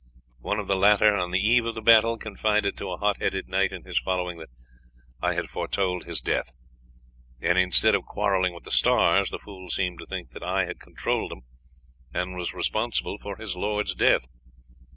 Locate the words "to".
2.79-2.89, 9.99-10.07